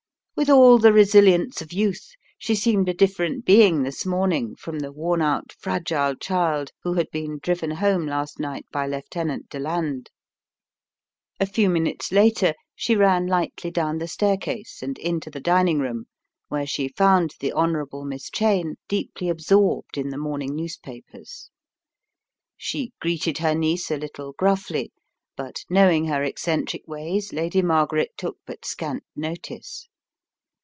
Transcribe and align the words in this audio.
With 0.33 0.49
all 0.49 0.79
the 0.79 0.91
resilience 0.91 1.61
of 1.61 1.71
youth, 1.71 2.13
she 2.39 2.55
seemed 2.55 2.89
a 2.89 2.95
different 2.95 3.45
being 3.45 3.83
this 3.83 4.07
morning 4.07 4.55
from 4.55 4.79
the 4.79 4.91
worn 4.91 5.21
out, 5.21 5.53
fragile 5.59 6.15
child 6.15 6.71
who 6.83 6.93
had 6.93 7.11
been 7.11 7.37
driven 7.43 7.69
home 7.69 8.07
last 8.07 8.39
night 8.39 8.65
by 8.71 8.87
Lieutenant 8.87 9.49
Deland. 9.51 10.09
A 11.39 11.45
few 11.45 11.69
minutes 11.69 12.11
later 12.11 12.55
she 12.73 12.95
ran 12.95 13.27
lightly 13.27 13.69
down 13.69 13.99
the 13.99 14.07
staircase 14.07 14.81
and 14.81 14.97
into 14.97 15.29
the 15.29 15.39
dining 15.39 15.77
room 15.77 16.05
where 16.47 16.65
she 16.65 16.87
found 16.87 17.35
the 17.39 17.53
Honourable 17.53 18.03
Miss 18.03 18.27
Cheyne 18.27 18.77
deeply 18.87 19.29
absorbed 19.29 19.95
in 19.95 20.09
the 20.09 20.17
morning 20.17 20.55
newspapers. 20.55 21.51
* 22.03 22.27
She 22.57 22.93
greeted 22.99 23.37
her 23.37 23.53
niece 23.53 23.91
a 23.91 23.97
little 23.97 24.33
gruffly, 24.33 24.91
but 25.37 25.63
knowing 25.69 26.05
her 26.05 26.23
eccentric 26.23 26.87
ways, 26.87 27.31
Lady 27.31 27.61
Margaret 27.61 28.09
took 28.17 28.37
but 28.47 28.65
scant 28.65 29.03
notice. 29.15 29.87